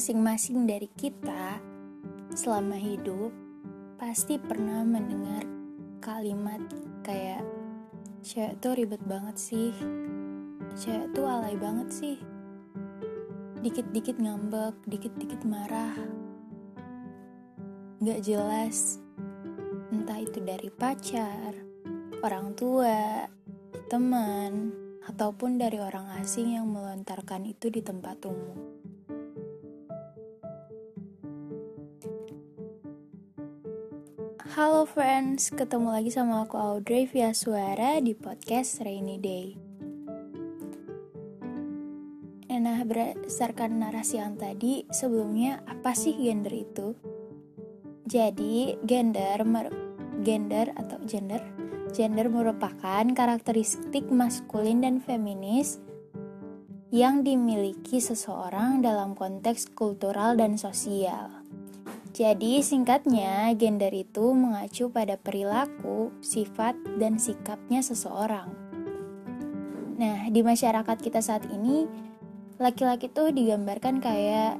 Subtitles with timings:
[0.00, 1.60] masing-masing dari kita
[2.32, 3.36] selama hidup
[4.00, 5.44] pasti pernah mendengar
[6.00, 6.56] kalimat
[7.04, 7.44] kayak
[8.24, 9.76] cewek tuh ribet banget sih.
[10.72, 12.16] Cewek tuh alay banget sih.
[13.60, 15.92] Dikit-dikit ngambek dikit-dikit marah.
[18.00, 18.96] Gak jelas.
[19.92, 21.52] Entah itu dari pacar
[22.24, 23.28] orang tua
[23.92, 24.72] teman
[25.04, 28.79] ataupun dari orang asing yang melontarkan itu di tempat umum
[34.50, 39.54] Halo friends, ketemu lagi sama aku Audrey via suara di podcast Rainy Day.
[42.50, 46.98] Nah, berdasarkan narasi yang tadi, sebelumnya apa sih gender itu?
[48.10, 49.46] Jadi, gender
[50.26, 51.46] gender atau gender
[51.94, 55.78] gender merupakan karakteristik maskulin dan feminis
[56.90, 61.39] yang dimiliki seseorang dalam konteks kultural dan sosial.
[62.10, 68.50] Jadi, singkatnya, gender itu mengacu pada perilaku, sifat, dan sikapnya seseorang.
[69.94, 71.86] Nah, di masyarakat kita saat ini,
[72.58, 74.58] laki-laki tuh digambarkan kayak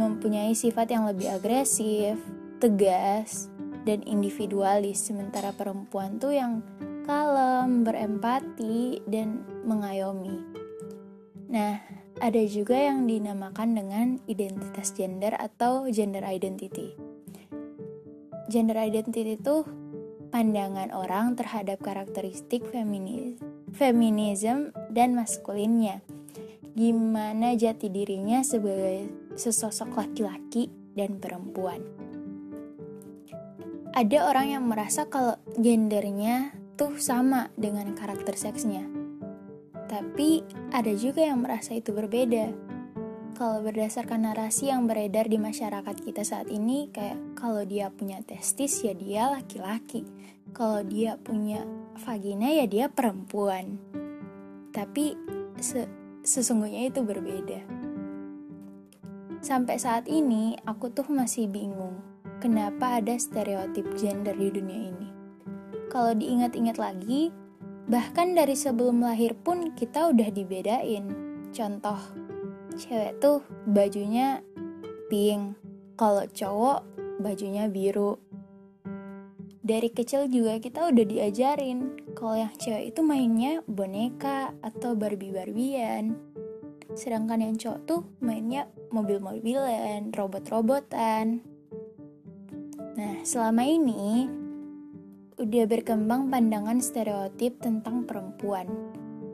[0.00, 2.16] mempunyai sifat yang lebih agresif,
[2.56, 3.52] tegas,
[3.84, 6.64] dan individualis, sementara perempuan tuh yang
[7.04, 10.40] kalem, berempati, dan mengayomi.
[11.52, 16.96] Nah, ada juga yang dinamakan dengan identitas gender atau gender identity.
[18.48, 19.68] Gender identity itu
[20.32, 23.36] pandangan orang terhadap karakteristik feminis,
[23.76, 26.00] feminism dan maskulinnya.
[26.72, 29.04] Gimana jati dirinya sebagai
[29.36, 31.84] sesosok laki-laki dan perempuan.
[33.92, 39.03] Ada orang yang merasa kalau gendernya tuh sama dengan karakter seksnya
[39.86, 42.52] tapi ada juga yang merasa itu berbeda.
[43.34, 48.78] Kalau berdasarkan narasi yang beredar di masyarakat kita saat ini, kayak kalau dia punya testis
[48.86, 50.06] ya dia laki-laki,
[50.54, 51.66] kalau dia punya
[51.98, 53.74] vagina ya dia perempuan.
[54.70, 55.18] Tapi
[55.58, 55.90] se
[56.22, 57.60] sesungguhnya itu berbeda.
[59.42, 62.00] Sampai saat ini aku tuh masih bingung
[62.38, 65.08] kenapa ada stereotip gender di dunia ini.
[65.90, 67.34] Kalau diingat-ingat lagi,
[67.84, 71.04] Bahkan dari sebelum lahir pun kita udah dibedain.
[71.52, 72.00] Contoh,
[72.74, 74.40] cewek tuh bajunya
[75.12, 75.54] pink,
[75.94, 76.80] kalau cowok
[77.20, 78.18] bajunya biru.
[79.64, 86.12] Dari kecil juga kita udah diajarin kalau yang cewek itu mainnya boneka atau Barbie-Barbian.
[86.92, 91.40] Sedangkan yang cowok tuh mainnya mobil-mobilan, robot-robotan.
[92.94, 94.28] Nah, selama ini
[95.34, 98.70] udah berkembang pandangan stereotip tentang perempuan.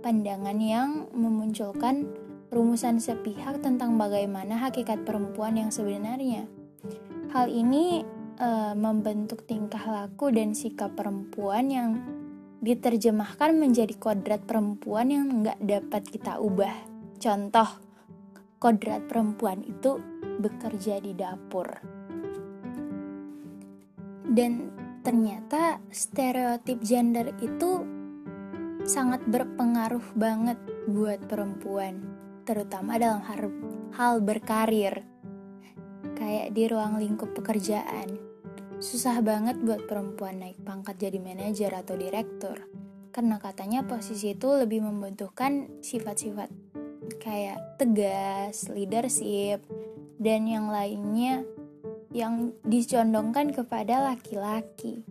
[0.00, 2.08] Pandangan yang memunculkan
[2.48, 6.48] rumusan sepihak tentang bagaimana hakikat perempuan yang sebenarnya.
[7.30, 8.00] Hal ini
[8.40, 11.90] e, membentuk tingkah laku dan sikap perempuan yang
[12.64, 16.74] diterjemahkan menjadi kodrat perempuan yang nggak dapat kita ubah.
[17.20, 17.68] Contoh,
[18.56, 20.00] kodrat perempuan itu
[20.40, 21.68] bekerja di dapur.
[24.30, 27.84] Dan ternyata stereotip gender itu
[28.84, 30.56] sangat berpengaruh banget
[30.88, 32.00] buat perempuan,
[32.44, 33.52] terutama dalam hal,
[33.96, 35.04] hal berkarir.
[36.16, 38.20] Kayak di ruang lingkup pekerjaan.
[38.80, 42.68] Susah banget buat perempuan naik pangkat jadi manajer atau direktur.
[43.12, 46.48] Karena katanya posisi itu lebih membutuhkan sifat-sifat
[47.20, 49.60] kayak tegas, leadership,
[50.16, 51.44] dan yang lainnya
[52.10, 55.06] yang dicondongkan kepada laki-laki.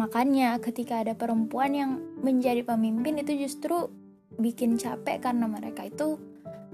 [0.00, 3.92] Makanya ketika ada perempuan yang menjadi pemimpin itu justru
[4.40, 6.16] bikin capek karena mereka itu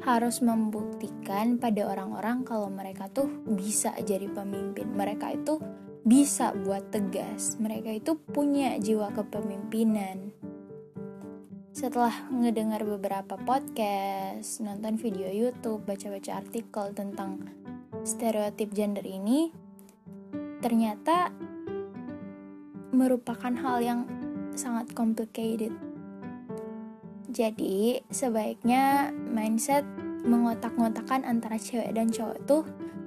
[0.07, 4.95] harus membuktikan pada orang-orang kalau mereka tuh bisa jadi pemimpin.
[4.95, 5.59] Mereka itu
[6.07, 7.59] bisa buat tegas.
[7.59, 10.31] Mereka itu punya jiwa kepemimpinan.
[11.75, 17.43] Setelah ngedengar beberapa podcast, nonton video YouTube, baca-baca artikel tentang
[18.07, 19.51] stereotip gender ini
[20.63, 21.35] ternyata
[22.95, 24.01] merupakan hal yang
[24.57, 25.75] sangat complicated.
[27.29, 29.85] Jadi, sebaiknya mindset
[30.25, 32.65] mengotak-ngotakan antara cewek dan cowok tuh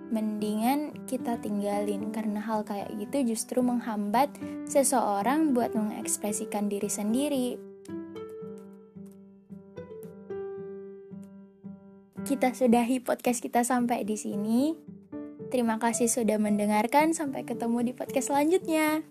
[0.10, 4.30] mendingan kita tinggalin karena hal kayak gitu justru menghambat
[4.70, 7.69] seseorang buat mengekspresikan diri sendiri.
[12.30, 14.78] Kita sudahi podcast kita sampai di sini.
[15.50, 17.10] Terima kasih sudah mendengarkan.
[17.10, 19.02] Sampai ketemu di podcast selanjutnya.